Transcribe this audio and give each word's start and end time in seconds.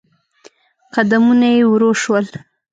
قدمونه 0.93 1.47
يې 1.55 1.61
ورو 1.71 1.91
شول. 2.01 2.25